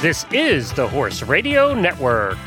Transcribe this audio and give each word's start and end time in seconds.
This 0.00 0.24
is 0.30 0.72
the 0.74 0.86
Horse 0.86 1.24
Radio 1.24 1.74
Network. 1.74 2.38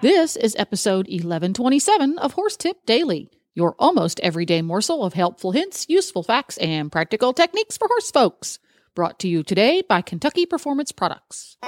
This 0.00 0.34
is 0.34 0.56
episode 0.58 1.06
1127 1.06 2.18
of 2.18 2.32
Horse 2.32 2.56
Tip 2.56 2.84
Daily, 2.84 3.30
your 3.54 3.76
almost 3.78 4.18
everyday 4.24 4.60
morsel 4.60 5.04
of 5.04 5.14
helpful 5.14 5.52
hints, 5.52 5.86
useful 5.88 6.24
facts, 6.24 6.56
and 6.58 6.90
practical 6.90 7.32
techniques 7.32 7.76
for 7.76 7.86
horse 7.86 8.10
folks. 8.10 8.58
Brought 8.96 9.20
to 9.20 9.28
you 9.28 9.44
today 9.44 9.84
by 9.88 10.00
Kentucky 10.00 10.46
Performance 10.46 10.90
Products. 10.90 11.58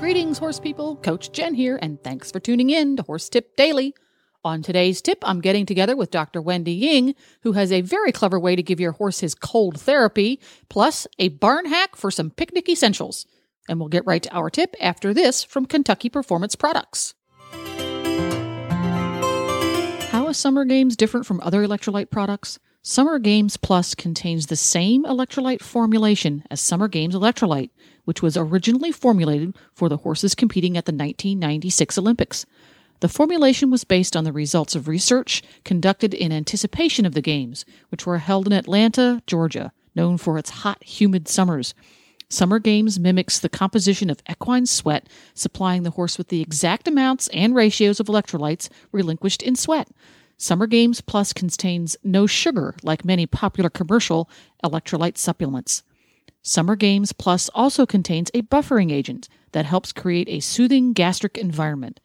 Greetings, 0.00 0.38
horse 0.38 0.58
people. 0.58 0.96
Coach 0.96 1.30
Jenn 1.32 1.52
here, 1.52 1.78
and 1.82 2.02
thanks 2.02 2.32
for 2.32 2.40
tuning 2.40 2.70
in 2.70 2.96
to 2.96 3.02
Horse 3.02 3.28
Tip 3.28 3.54
Daily. 3.54 3.92
On 4.44 4.62
today's 4.62 5.02
tip, 5.02 5.18
I'm 5.24 5.40
getting 5.40 5.66
together 5.66 5.96
with 5.96 6.12
Dr. 6.12 6.40
Wendy 6.40 6.70
Ying, 6.70 7.16
who 7.40 7.52
has 7.52 7.72
a 7.72 7.80
very 7.80 8.12
clever 8.12 8.38
way 8.38 8.54
to 8.54 8.62
give 8.62 8.78
your 8.78 8.92
horse 8.92 9.18
his 9.18 9.34
cold 9.34 9.80
therapy, 9.80 10.38
plus 10.68 11.08
a 11.18 11.30
barn 11.30 11.66
hack 11.66 11.96
for 11.96 12.12
some 12.12 12.30
picnic 12.30 12.68
essentials. 12.68 13.26
And 13.68 13.80
we'll 13.80 13.88
get 13.88 14.06
right 14.06 14.22
to 14.22 14.32
our 14.32 14.48
tip 14.48 14.76
after 14.80 15.12
this 15.12 15.42
from 15.42 15.66
Kentucky 15.66 16.08
Performance 16.08 16.54
Products. 16.54 17.14
How 20.10 20.28
is 20.28 20.36
Summer 20.36 20.64
Games 20.64 20.94
different 20.94 21.26
from 21.26 21.40
other 21.40 21.66
electrolyte 21.66 22.10
products? 22.10 22.60
Summer 22.80 23.18
Games 23.18 23.56
Plus 23.56 23.96
contains 23.96 24.46
the 24.46 24.56
same 24.56 25.02
electrolyte 25.02 25.62
formulation 25.62 26.44
as 26.48 26.60
Summer 26.60 26.86
Games 26.86 27.16
Electrolyte, 27.16 27.70
which 28.04 28.22
was 28.22 28.36
originally 28.36 28.92
formulated 28.92 29.56
for 29.74 29.88
the 29.88 29.96
horses 29.98 30.36
competing 30.36 30.76
at 30.76 30.84
the 30.84 30.92
1996 30.92 31.98
Olympics. 31.98 32.46
The 33.00 33.08
formulation 33.08 33.70
was 33.70 33.84
based 33.84 34.16
on 34.16 34.24
the 34.24 34.32
results 34.32 34.74
of 34.74 34.88
research 34.88 35.42
conducted 35.64 36.14
in 36.14 36.32
anticipation 36.32 37.06
of 37.06 37.14
the 37.14 37.22
Games, 37.22 37.64
which 37.90 38.06
were 38.06 38.18
held 38.18 38.46
in 38.46 38.52
Atlanta, 38.52 39.22
Georgia, 39.26 39.72
known 39.94 40.18
for 40.18 40.36
its 40.36 40.50
hot, 40.50 40.82
humid 40.82 41.28
summers. 41.28 41.74
Summer 42.28 42.58
Games 42.58 42.98
mimics 42.98 43.38
the 43.38 43.48
composition 43.48 44.10
of 44.10 44.20
equine 44.28 44.66
sweat, 44.66 45.08
supplying 45.32 45.84
the 45.84 45.92
horse 45.92 46.18
with 46.18 46.28
the 46.28 46.42
exact 46.42 46.88
amounts 46.88 47.28
and 47.28 47.54
ratios 47.54 48.00
of 48.00 48.06
electrolytes 48.06 48.68
relinquished 48.90 49.42
in 49.42 49.54
sweat. 49.54 49.88
Summer 50.36 50.66
Games 50.66 51.00
Plus 51.00 51.32
contains 51.32 51.96
no 52.02 52.26
sugar 52.26 52.74
like 52.82 53.04
many 53.04 53.26
popular 53.26 53.70
commercial 53.70 54.28
electrolyte 54.64 55.16
supplements. 55.16 55.84
Summer 56.42 56.76
Games 56.76 57.12
Plus 57.12 57.48
also 57.54 57.86
contains 57.86 58.30
a 58.34 58.42
buffering 58.42 58.92
agent 58.92 59.28
that 59.52 59.66
helps 59.66 59.92
create 59.92 60.28
a 60.28 60.40
soothing 60.40 60.92
gastric 60.92 61.38
environment. 61.38 62.00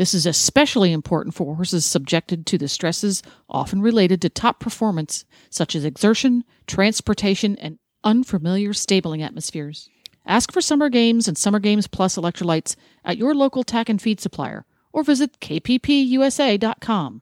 This 0.00 0.14
is 0.14 0.24
especially 0.24 0.92
important 0.92 1.34
for 1.34 1.56
horses 1.56 1.84
subjected 1.84 2.46
to 2.46 2.56
the 2.56 2.68
stresses 2.68 3.22
often 3.50 3.82
related 3.82 4.22
to 4.22 4.30
top 4.30 4.58
performance, 4.58 5.26
such 5.50 5.76
as 5.76 5.84
exertion, 5.84 6.44
transportation, 6.66 7.54
and 7.56 7.78
unfamiliar 8.02 8.72
stabling 8.72 9.20
atmospheres. 9.20 9.90
Ask 10.24 10.52
for 10.52 10.62
Summer 10.62 10.88
Games 10.88 11.28
and 11.28 11.36
Summer 11.36 11.58
Games 11.58 11.86
Plus 11.86 12.16
electrolytes 12.16 12.76
at 13.04 13.18
your 13.18 13.34
local 13.34 13.62
tack 13.62 13.90
and 13.90 14.00
feed 14.00 14.20
supplier 14.20 14.64
or 14.90 15.02
visit 15.02 15.38
kppusa.com. 15.38 17.20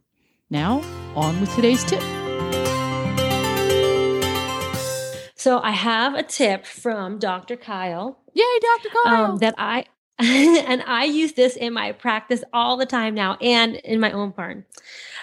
Now, 0.49 0.81
on 1.17 1.41
with 1.41 1.53
today's 1.56 1.83
tip. 1.83 2.01
So 5.34 5.59
I 5.59 5.73
have 5.73 6.15
a 6.15 6.23
tip 6.23 6.65
from 6.65 7.19
Dr. 7.19 7.56
Kyle. 7.56 8.21
Yay, 8.34 8.45
Dr. 8.61 8.95
Kyle! 9.03 9.33
Um, 9.33 9.39
that 9.39 9.56
I 9.59 9.87
and 10.67 10.83
I 10.83 11.05
use 11.05 11.33
this 11.35 11.57
in 11.57 11.73
my 11.73 11.93
practice 11.93 12.43
all 12.53 12.77
the 12.77 12.87
time 12.87 13.15
now 13.15 13.37
and 13.41 13.77
in 13.77 14.01
my 14.01 14.11
own 14.13 14.31
barn. 14.31 14.65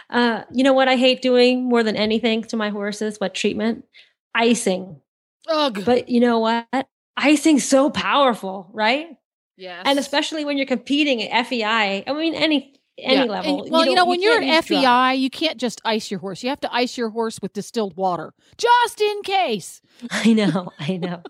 Uh, 0.09 0.43
you 0.51 0.63
know 0.63 0.73
what 0.73 0.87
I 0.87 0.95
hate 0.95 1.21
doing 1.21 1.63
more 1.67 1.83
than 1.83 1.95
anything 1.95 2.43
to 2.45 2.57
my 2.57 2.69
horses? 2.69 3.19
What 3.19 3.33
treatment? 3.33 3.85
Icing. 4.33 5.01
Ugh. 5.49 5.83
But 5.83 6.09
you 6.09 6.19
know 6.19 6.39
what? 6.39 6.67
Icing's 7.17 7.63
so 7.63 7.89
powerful, 7.89 8.69
right? 8.73 9.07
yes. 9.57 9.83
And 9.85 9.99
especially 9.99 10.45
when 10.45 10.57
you're 10.57 10.65
competing 10.65 11.23
at 11.23 11.47
FEI. 11.47 12.03
I 12.07 12.13
mean, 12.13 12.35
any 12.35 12.73
any 12.97 13.15
Yeah. 13.15 13.23
level. 13.25 13.63
And- 13.63 13.71
well, 13.71 13.85
you, 13.85 13.95
know, 13.95 14.05
when 14.05 14.19
an 14.19 14.43
use 14.43 14.65
drugs. 14.65 14.67
FEI, 14.67 15.15
you 15.15 15.29
can't 15.29 15.57
just 15.57 15.81
ice 15.83 16.09
your 16.09 16.19
horse. 16.21 16.43
You 16.43 16.49
have 16.49 16.61
to 16.61 16.73
ice 16.73 16.97
your 16.97 17.09
horse 17.09 17.39
with 17.41 17.51
distilled 17.53 17.97
water, 17.97 18.33
just 18.57 19.01
in 19.01 19.21
case. 19.23 19.81
I 20.11 20.33
know, 20.33 20.71
I 20.79 20.97
know. 20.97 21.21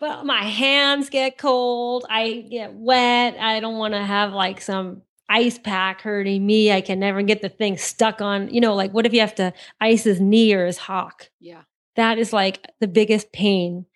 But 0.00 0.24
my 0.24 0.42
hands 0.42 1.10
get 1.10 1.38
cold. 1.38 2.06
I 2.08 2.46
get 2.50 2.72
wet. 2.74 3.36
I 3.38 3.60
don't 3.60 3.76
want 3.76 3.94
to 3.94 4.02
have 4.02 4.32
like 4.32 4.62
some 4.62 5.02
ice 5.28 5.58
pack 5.58 6.00
hurting 6.00 6.44
me. 6.44 6.72
I 6.72 6.80
can 6.80 6.98
never 6.98 7.22
get 7.22 7.42
the 7.42 7.50
thing 7.50 7.76
stuck 7.76 8.20
on, 8.20 8.52
you 8.52 8.60
know, 8.60 8.74
like 8.74 8.92
what 8.92 9.06
if 9.06 9.12
you 9.12 9.20
have 9.20 9.34
to 9.36 9.52
ice 9.80 10.04
his 10.04 10.20
knee 10.20 10.54
or 10.54 10.66
his 10.66 10.78
hock? 10.78 11.28
Yeah. 11.38 11.62
That 11.96 12.18
is 12.18 12.32
like 12.32 12.66
the 12.80 12.88
biggest 12.88 13.30
pain. 13.30 13.86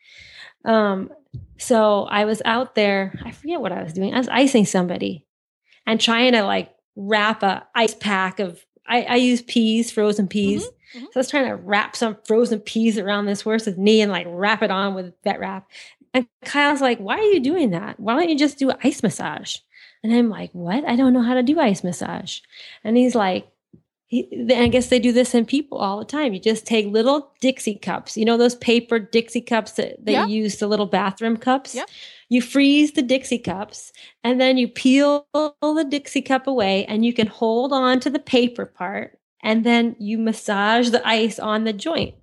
Um, 0.65 1.11
so 1.59 2.05
I 2.05 2.27
was 2.27 2.43
out 2.45 2.75
there, 2.75 3.19
I 3.25 3.33
forget 3.33 3.61
what 3.61 3.73
I 3.73 3.83
was 3.83 3.95
doing. 3.95 4.15
I 4.15 4.19
was 4.19 4.29
icing 4.29 4.67
somebody 4.67 5.27
and 5.87 6.01
trying 6.01 6.33
to 6.33 6.43
like 6.43 6.71
wrap 6.97 7.43
a 7.43 7.67
ice 7.75 7.95
pack 7.95 8.39
of 8.39 8.65
I, 8.87 9.03
I 9.03 9.15
use 9.17 9.41
peas, 9.41 9.91
frozen 9.91 10.29
peas. 10.29 10.69
Mhm. 10.95 11.01
So 11.01 11.11
I 11.17 11.19
was 11.19 11.31
trying 11.31 11.49
to 11.49 11.57
wrap 11.57 11.97
some 11.97 12.17
frozen 12.27 12.61
peas 12.61 12.99
around 12.99 13.27
this 13.27 13.43
horse's 13.43 13.79
knee 13.79 14.01
and 14.01 14.11
like 14.13 14.27
wrap 14.29 14.63
it 14.63 14.71
on 14.71 14.95
with 14.95 15.13
vet 15.25 15.39
wrap. 15.41 15.71
And 16.13 16.27
Kyle's 16.45 16.81
like, 16.81 16.99
Why 16.99 17.17
are 17.19 17.23
you 17.33 17.41
doing 17.41 17.71
that? 17.71 17.99
Why 18.01 18.15
don't 18.15 18.29
you 18.29 18.39
just 18.39 18.59
do 18.59 18.71
ice 18.83 19.03
massage? 19.03 19.57
And 20.03 20.13
I'm 20.13 20.29
like, 20.29 20.51
What? 20.53 20.85
I 20.85 20.97
don't 20.97 21.13
know 21.13 21.23
how 21.23 21.35
to 21.35 21.43
do 21.43 21.59
ice 21.61 21.83
massage. 21.85 22.41
And 22.85 22.97
he's 22.97 23.15
like, 23.15 23.49
he, 24.07 24.29
I 24.55 24.69
guess 24.69 24.89
they 24.89 25.01
do 25.01 25.13
this 25.13 25.35
in 25.35 25.47
people 25.47 25.79
all 25.79 25.99
the 25.99 26.05
time. 26.05 26.35
You 26.35 26.39
just 26.41 26.67
take 26.67 26.87
little 26.87 27.33
Dixie 27.41 27.75
cups, 27.77 28.17
you 28.17 28.25
know, 28.25 28.37
those 28.37 28.55
paper 28.57 28.99
Dixie 28.99 29.41
cups 29.41 29.73
that, 29.73 30.05
they 30.05 30.13
Yeah. 30.13 30.27
use, 30.27 30.59
the 30.59 30.67
little 30.69 30.87
bathroom 30.87 31.37
cups. 31.37 31.75
Yeah. 31.75 31.85
You 32.29 32.43
freeze 32.43 32.93
the 32.93 33.03
Dixie 33.03 33.39
cups 33.39 33.93
and 34.23 34.41
then 34.41 34.57
you 34.59 34.69
peel 34.69 35.27
the 35.33 35.87
Dixie 35.89 36.23
cup 36.23 36.47
away 36.47 36.85
and 36.87 37.05
you 37.05 37.13
can 37.13 37.27
hold 37.27 37.73
on 37.73 37.99
to 38.01 38.11
the 38.11 38.19
paper 38.19 38.67
part 38.67 39.19
and 39.45 39.63
then 39.63 39.95
you 39.99 40.19
massage 40.19 40.89
the 40.89 41.07
ice 41.07 41.39
on 41.39 41.65
the 41.65 41.73
joint. 41.75 42.15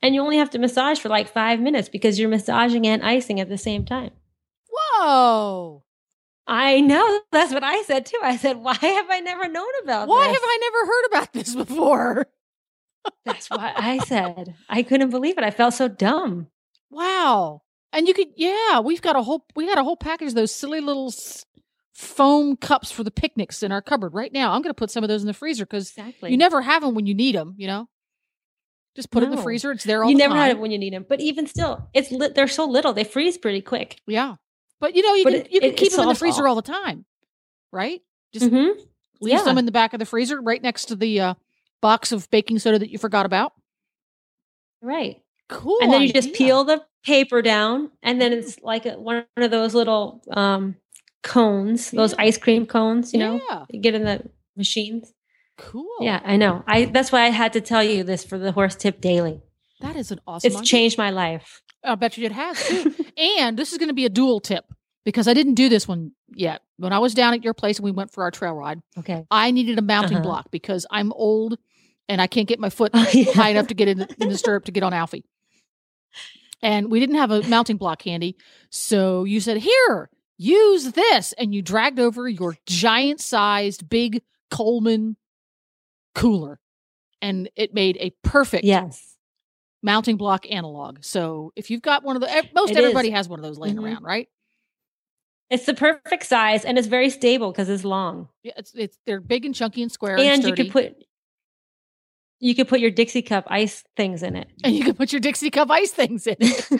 And 0.00 0.14
you 0.16 0.22
only 0.22 0.38
have 0.38 0.50
to 0.50 0.58
massage 0.58 0.98
for 0.98 1.10
like 1.10 1.28
five 1.28 1.60
minutes 1.60 1.88
because 1.88 2.18
you're 2.18 2.30
massaging 2.30 2.86
and 2.86 3.04
icing 3.04 3.38
at 3.38 3.48
the 3.48 3.58
same 3.58 3.84
time. 3.84 4.10
Whoa. 4.68 5.84
I 6.46 6.80
know. 6.80 7.20
That's 7.30 7.52
what 7.52 7.62
I 7.62 7.82
said 7.82 8.06
too. 8.06 8.18
I 8.20 8.36
said, 8.36 8.56
why 8.56 8.74
have 8.74 9.10
I 9.10 9.20
never 9.20 9.46
known 9.46 9.68
about 9.84 10.06
this? 10.06 10.10
Why 10.10 10.26
this? 10.26 10.34
have 10.34 10.42
I 10.44 10.58
never 10.60 10.86
heard 10.86 11.06
about 11.06 11.32
this 11.34 11.54
before? 11.66 12.26
That's 13.26 13.50
what 13.50 13.60
I 13.60 13.98
said. 13.98 14.54
I 14.68 14.82
couldn't 14.82 15.10
believe 15.10 15.36
it. 15.36 15.44
I 15.44 15.50
felt 15.50 15.74
so 15.74 15.88
dumb. 15.88 16.48
Wow. 16.90 17.62
And 17.92 18.08
you 18.08 18.14
could, 18.14 18.28
yeah, 18.36 18.80
we've 18.80 19.02
got 19.02 19.16
a 19.16 19.22
whole, 19.22 19.44
we 19.54 19.66
got 19.66 19.78
a 19.78 19.84
whole 19.84 19.96
package 19.96 20.28
of 20.28 20.34
those 20.34 20.54
silly 20.54 20.80
little 20.80 21.12
foam 21.94 22.56
cups 22.56 22.90
for 22.90 23.04
the 23.04 23.10
picnics 23.10 23.62
in 23.62 23.70
our 23.72 23.82
cupboard 23.82 24.14
right 24.14 24.32
now. 24.32 24.52
I'm 24.52 24.62
going 24.62 24.70
to 24.70 24.74
put 24.74 24.90
some 24.90 25.04
of 25.04 25.08
those 25.08 25.20
in 25.22 25.26
the 25.26 25.34
freezer 25.34 25.64
because 25.66 25.90
Exactly. 25.90 26.30
you 26.30 26.36
never 26.36 26.62
have 26.62 26.82
them 26.82 26.94
when 26.94 27.06
you 27.06 27.14
need 27.14 27.34
them, 27.34 27.54
you 27.58 27.66
know? 27.66 27.88
Just 28.94 29.10
put 29.10 29.22
it 29.22 29.26
in 29.26 29.36
the 29.36 29.42
freezer. 29.42 29.70
It's 29.72 29.84
there 29.84 30.04
all 30.04 30.10
you 30.10 30.16
the 30.16 30.22
never 30.22 30.34
time. 30.34 30.42
had 30.42 30.50
it 30.52 30.58
when 30.58 30.70
you 30.70 30.78
need 30.78 30.92
them. 30.92 31.06
But 31.08 31.20
even 31.20 31.46
still, 31.46 31.88
it's 31.94 32.10
lit. 32.10 32.34
They're 32.34 32.46
so 32.48 32.66
little. 32.66 32.92
They 32.92 33.04
freeze 33.04 33.38
pretty 33.38 33.62
quick. 33.62 33.98
Yeah. 34.06 34.34
But 34.80 34.94
you 34.94 35.02
know, 35.02 35.14
you 35.14 35.24
But 35.24 35.32
can, 35.32 35.40
it- 35.42 35.52
you 35.52 35.60
can 35.60 35.70
it- 35.70 35.76
keep 35.76 35.92
it 35.92 35.96
them 35.96 36.02
in 36.02 36.08
the 36.10 36.14
freezer 36.14 36.42
all. 36.46 36.50
all 36.50 36.54
the 36.56 36.62
time, 36.72 37.04
right? 37.72 38.00
Just 38.34 38.46
Mhm. 38.50 38.74
leave 39.22 39.38
some 39.40 39.56
yeah. 39.56 39.60
in 39.60 39.64
the 39.66 39.72
back 39.72 39.92
of 39.94 39.98
the 39.98 40.04
freezer 40.04 40.40
right 40.42 40.60
next 40.62 40.86
to 40.86 40.96
the 40.96 41.20
uh, 41.20 41.34
box 41.80 42.12
of 42.12 42.28
baking 42.30 42.58
soda 42.58 42.78
that 42.78 42.90
you 42.90 42.98
forgot 42.98 43.24
about. 43.24 43.52
Right. 44.82 45.22
Cool. 45.48 45.78
and 45.82 45.92
then 45.92 46.00
you 46.02 46.12
just 46.12 46.32
peel 46.32 46.64
the 46.64 46.82
paper 47.04 47.42
down 47.42 47.90
and 48.02 48.18
then 48.20 48.32
it's 48.32 48.58
like 48.62 48.86
a, 48.86 48.98
one 48.98 49.26
of 49.36 49.50
those 49.50 49.74
little 49.74 50.22
um 50.30 50.76
cones 51.22 51.90
those 51.92 52.14
ice 52.14 52.36
cream 52.38 52.66
cones 52.66 53.12
you 53.12 53.18
know 53.18 53.40
Yeah. 53.48 53.64
you 53.70 53.80
get 53.80 53.94
in 53.94 54.04
the 54.04 54.28
machines 54.56 55.12
Cool. 55.58 55.86
yeah 56.00 56.20
i 56.24 56.36
know 56.36 56.64
i 56.66 56.86
that's 56.86 57.12
why 57.12 57.22
i 57.22 57.28
had 57.30 57.52
to 57.52 57.60
tell 57.60 57.82
you 57.82 58.02
this 58.04 58.24
for 58.24 58.38
the 58.38 58.52
horse 58.52 58.74
tip 58.74 59.00
daily 59.00 59.40
That 59.80 59.96
is 59.96 60.10
an 60.10 60.20
awesome 60.26 60.46
it's 60.48 60.56
idea. 60.56 60.66
changed 60.66 60.98
my 60.98 61.10
life 61.10 61.62
I 61.84 61.96
bet 61.96 62.16
you 62.16 62.24
it 62.26 62.32
has 62.32 62.62
too. 62.68 62.94
and 63.16 63.56
this 63.58 63.72
is 63.72 63.78
going 63.78 63.88
to 63.88 63.94
be 63.94 64.04
a 64.04 64.08
dual 64.08 64.38
tip 64.40 64.64
because 65.04 65.26
I 65.26 65.34
didn't 65.34 65.54
do 65.54 65.68
this 65.68 65.88
one 65.88 66.12
yet. 66.32 66.62
When 66.76 66.92
I 66.92 67.00
was 67.00 67.12
down 67.12 67.34
at 67.34 67.42
your 67.42 67.54
place 67.54 67.78
and 67.78 67.84
we 67.84 67.90
went 67.90 68.12
for 68.12 68.22
our 68.22 68.30
trail 68.30 68.54
ride, 68.54 68.80
okay 68.98 69.26
I 69.32 69.50
needed 69.50 69.78
a 69.78 69.82
mounting 69.82 70.18
Uh-huh. 70.18 70.22
block 70.22 70.50
because 70.52 70.86
I'm 70.92 71.12
old 71.12 71.58
and 72.08 72.20
I 72.22 72.28
can't 72.28 72.46
get 72.46 72.60
my 72.60 72.70
foot 72.70 72.92
Oh, 72.94 73.04
yeah. 73.12 73.32
high 73.32 73.48
enough 73.50 73.66
to 73.68 73.74
get 73.74 73.88
in 73.88 73.98
the, 73.98 74.08
in 74.20 74.28
the 74.28 74.38
stirrup 74.38 74.64
to 74.66 74.72
get 74.72 74.84
on 74.84 74.92
Alfie. 74.92 75.24
And 76.62 76.88
we 76.90 77.00
didn't 77.00 77.16
have 77.16 77.32
a 77.32 77.42
mounting 77.48 77.76
block 77.76 78.02
handy. 78.02 78.36
So 78.70 79.24
you 79.24 79.40
said, 79.40 79.56
Here, 79.56 80.08
use 80.38 80.92
this. 80.92 81.32
And 81.34 81.54
you 81.54 81.62
dragged 81.62 81.98
over 82.00 82.28
your 82.28 82.56
giant 82.66 83.20
sized 83.20 83.88
big 83.88 84.22
Coleman 84.50 85.16
cooler. 86.14 86.58
And 87.20 87.48
it 87.56 87.72
made 87.74 87.96
a 88.00 88.10
perfect 88.24 88.64
yes 88.64 89.08
mounting 89.84 90.16
block 90.16 90.46
analog. 90.50 90.98
So 91.02 91.52
if 91.56 91.70
you've 91.70 91.82
got 91.82 92.04
one 92.04 92.14
of 92.16 92.22
the, 92.22 92.28
most 92.54 92.70
It 92.70 92.76
everybody 92.76 93.08
is. 93.08 93.14
has 93.14 93.28
one 93.28 93.38
of 93.40 93.42
those 93.44 93.58
laying 93.58 93.76
Mhm. 93.76 93.84
around, 93.84 94.04
right? 94.04 94.28
it's 95.50 95.66
the 95.66 95.74
perfect 95.74 96.24
size 96.24 96.64
and 96.64 96.78
it's 96.78 96.86
very 96.86 97.10
stable 97.10 97.52
because 97.52 97.68
it's 97.68 97.84
long 97.84 98.26
Yeah, 98.42 98.52
it's 98.56 98.72
it's 98.74 98.96
they're 99.04 99.20
big 99.20 99.44
and 99.44 99.54
chunky 99.54 99.82
and 99.82 99.92
square, 99.92 100.16
and 100.16 100.26
and, 100.26 100.44
you 100.44 100.54
can 100.54 100.70
put 100.70 100.94
You 102.40 102.54
could 102.54 102.68
put 102.68 102.80
your 102.80 102.90
Dixie 102.90 103.20
cup 103.22 103.44
ice 103.48 103.84
things 103.96 104.22
in 104.22 104.34
it. 104.34 104.48
And 104.64 104.74
you 104.74 104.82
can 104.82 104.94
put 104.94 105.12
your 105.12 105.20
Dixie 105.20 105.50
cup 105.50 105.70
ice 105.70 105.90
things 105.92 106.26
in 106.26 106.36
it. 106.40 106.70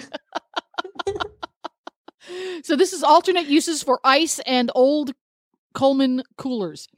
so 2.63 2.77
this 2.77 2.93
is 2.93 3.03
alternate 3.03 3.47
uses 3.47 3.83
for 3.83 4.01
ice 4.05 4.39
and 4.47 4.71
old 4.75 5.13
Coleman 5.75 6.23
coolers. 6.37 6.89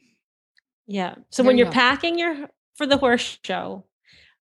Yeah. 0.87 1.15
So 1.31 1.43
There 1.43 1.49
when 1.49 1.57
you 1.59 1.65
you're 1.65 1.73
go. 1.73 1.79
packing 1.79 2.19
your 2.19 2.49
for 2.75 2.87
the 2.87 2.97
horse 2.97 3.39
show, 3.45 3.85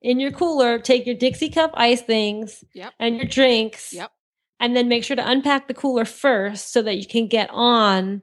in 0.01 0.19
your 0.19 0.31
cooler, 0.31 0.79
take 0.79 1.05
your 1.05 1.15
Dixie 1.15 1.49
cup 1.49 1.71
ice 1.75 2.01
things 2.01 2.63
Yep. 2.73 2.93
and 2.99 3.15
your 3.15 3.25
drinks. 3.25 3.93
Yep. 3.93 4.11
And 4.59 4.75
then 4.75 4.87
make 4.89 5.03
sure 5.03 5.15
to 5.15 5.29
unpack 5.29 5.67
the 5.67 5.73
cooler 5.73 6.05
first 6.05 6.73
so 6.73 6.81
that 6.81 6.97
you 6.97 7.05
can 7.05 7.27
get 7.27 7.49
on 7.51 8.21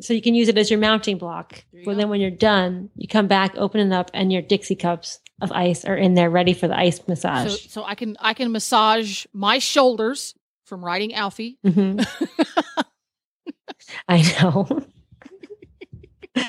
so 0.00 0.14
you 0.14 0.22
can 0.22 0.34
use 0.34 0.48
it 0.48 0.56
as 0.56 0.70
your 0.70 0.80
mounting 0.80 1.18
block. 1.18 1.62
But 1.84 1.84
go. 1.92 1.94
then 1.94 2.08
when 2.08 2.20
you're 2.22 2.30
done, 2.30 2.88
you 2.96 3.06
come 3.06 3.26
back, 3.28 3.52
open 3.56 3.80
it 3.80 3.94
up, 3.94 4.10
and 4.14 4.32
your 4.32 4.40
Dixie 4.40 4.74
cups 4.74 5.20
of 5.42 5.52
ice 5.52 5.84
are 5.84 5.96
in 5.96 6.14
there 6.14 6.30
ready 6.30 6.54
for 6.54 6.68
the 6.68 6.76
ice 6.78 6.96
So, 6.96 7.04
massage. 7.06 7.66
so 7.68 7.84
I 7.84 7.94
can 7.94 8.16
I 8.18 8.32
can 8.34 8.50
massage 8.50 9.26
my 9.34 9.58
shoulders 9.58 10.34
from 10.70 10.82
riding 10.82 11.12
Alfie. 11.12 11.58
Mhm. 11.66 12.02
I 14.08 14.22
know. 14.40 14.66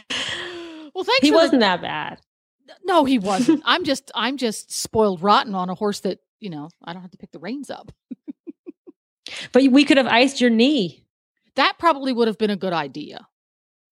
well, 0.96 1.04
thanks. 1.04 1.20
he 1.22 1.32
wasn't 1.32 1.62
that 1.62 1.82
bad. 1.82 2.20
no, 2.86 3.04
he 3.04 3.20
wasn't. 3.20 3.62
I'm 3.66 3.84
just 3.84 4.12
I'm 4.16 4.38
just 4.38 4.72
spoiled 4.72 5.22
rotten 5.22 5.56
on 5.56 5.70
a 5.70 5.76
horse 5.76 6.02
that 6.02 6.20
you 6.40 6.50
know 6.50 6.70
I 6.84 6.94
don't 6.94 7.02
have 7.02 7.12
to 7.12 7.18
pick 7.18 7.32
the 7.32 7.40
reins 7.40 7.70
up. 7.70 7.92
But 9.54 9.64
we 9.72 9.86
could 9.86 9.98
have 9.98 10.08
iced 10.08 10.42
your 10.42 10.50
knee. 10.50 11.06
That 11.56 11.76
probably 11.80 12.12
would 12.14 12.28
have 12.28 12.38
been 12.38 12.50
a 12.50 12.56
good 12.58 12.74
idea. 12.74 13.28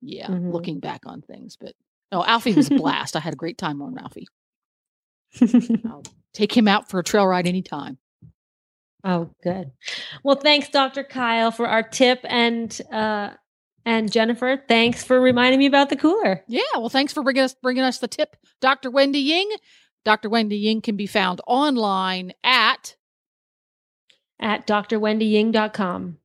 Yeah, 0.01 0.27
Mhm. 0.27 0.51
looking 0.53 0.79
back 0.79 1.01
on 1.05 1.21
things, 1.21 1.57
but 1.59 1.73
no, 2.11 2.23
Alfie 2.25 2.53
was 2.53 2.71
a 2.71 2.75
blast. 2.75 3.15
I 3.15 3.19
had 3.19 3.33
a 3.33 3.37
great 3.37 3.57
time 3.57 3.81
on 3.81 3.97
Alfie. 3.97 4.27
I'll 5.85 6.03
take 6.33 6.55
him 6.55 6.67
out 6.67 6.89
for 6.89 6.99
a 6.99 7.03
trail 7.03 7.25
ride 7.27 7.47
anytime. 7.47 7.97
Oh, 9.04 9.30
good. 9.44 9.72
Well, 10.24 10.36
thanks, 10.36 10.69
Dr. 10.69 11.04
Kyle, 11.04 11.51
for 11.51 11.68
our 11.68 11.84
tip, 11.84 12.19
and 12.24 12.80
uh, 12.92 13.31
and 13.86 14.12
Jennifer, 14.12 14.62
thanks 14.68 15.04
for 15.04 15.19
reminding 15.22 15.60
me 15.60 15.66
about 15.66 15.90
the 15.90 15.96
cooler. 15.96 16.44
Yeah, 16.48 16.62
well, 16.75 16.90
thanks 16.90 17.13
for 17.13 17.24
bringing 17.24 17.44
us 17.44 17.56
bringing 17.62 17.84
us 17.84 18.00
the 18.00 18.07
tip, 18.10 18.36
Dr. 18.60 18.92
Wendy 18.92 19.19
Ying. 19.19 19.50
Dr. 20.06 20.30
Wendy 20.30 20.57
Ying 20.57 20.81
can 20.81 20.96
be 20.96 21.07
found 21.07 21.42
online 21.48 22.34
at 22.44 22.96
At 24.40 24.68
drwendyying.com. 24.68 26.18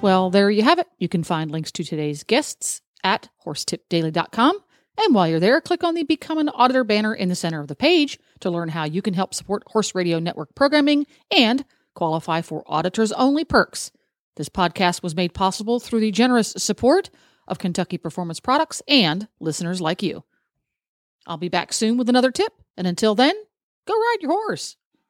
Well, 0.00 0.30
there 0.30 0.48
you 0.50 0.62
have 0.62 0.78
it. 0.78 0.86
You 0.98 1.08
can 1.08 1.24
find 1.24 1.50
links 1.50 1.72
to 1.72 1.82
today's 1.84 2.22
guests 2.22 2.82
at 3.02 3.28
horsetipdaily.com. 3.44 4.58
And 5.00 5.14
while 5.14 5.28
you're 5.28 5.40
there, 5.40 5.60
click 5.60 5.84
on 5.84 5.94
the 5.94 6.02
Become 6.02 6.38
an 6.38 6.48
Auditor 6.48 6.82
banner 6.82 7.14
in 7.14 7.28
the 7.28 7.36
center 7.36 7.60
of 7.60 7.68
the 7.68 7.76
page 7.76 8.18
to 8.40 8.50
learn 8.50 8.70
how 8.70 8.84
you 8.84 9.00
can 9.00 9.14
help 9.14 9.32
support 9.32 9.62
Horse 9.68 9.94
Radio 9.94 10.18
Network 10.18 10.54
programming 10.56 11.06
and 11.30 11.64
qualify 11.94 12.42
for 12.42 12.64
auditors 12.66 13.12
only 13.12 13.44
perks. 13.44 13.92
This 14.36 14.48
podcast 14.48 15.02
was 15.02 15.14
made 15.14 15.34
possible 15.34 15.78
through 15.78 16.00
the 16.00 16.10
generous 16.10 16.52
support 16.58 17.10
of 17.46 17.58
Kentucky 17.58 17.96
Performance 17.96 18.40
Products 18.40 18.82
and 18.88 19.28
listeners 19.40 19.80
like 19.80 20.02
you. 20.02 20.24
I'll 21.26 21.36
be 21.36 21.48
back 21.48 21.72
soon 21.72 21.96
with 21.96 22.08
another 22.08 22.30
tip. 22.32 22.52
And 22.76 22.86
until 22.86 23.14
then, 23.14 23.34
go 23.86 23.94
ride 23.94 24.18
your 24.20 24.32
horse. 24.32 24.76